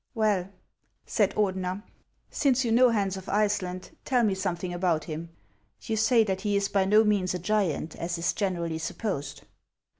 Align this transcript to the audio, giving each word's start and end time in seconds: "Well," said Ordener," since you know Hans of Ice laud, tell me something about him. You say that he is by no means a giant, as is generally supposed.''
"Well," 0.15 0.49
said 1.05 1.35
Ordener," 1.35 1.83
since 2.31 2.65
you 2.65 2.71
know 2.71 2.89
Hans 2.89 3.17
of 3.17 3.29
Ice 3.29 3.61
laud, 3.61 3.89
tell 4.03 4.23
me 4.23 4.33
something 4.33 4.73
about 4.73 5.03
him. 5.03 5.29
You 5.79 5.95
say 5.95 6.23
that 6.23 6.41
he 6.41 6.55
is 6.55 6.69
by 6.69 6.85
no 6.85 7.03
means 7.03 7.35
a 7.35 7.37
giant, 7.37 7.95
as 7.97 8.17
is 8.17 8.33
generally 8.33 8.79
supposed.'' 8.79 9.43